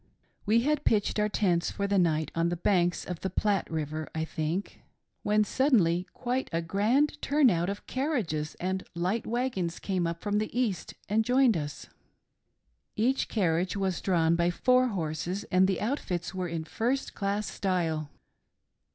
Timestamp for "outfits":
15.79-16.31